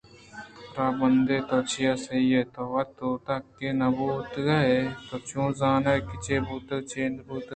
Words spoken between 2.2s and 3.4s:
ئے؟ تو وت اود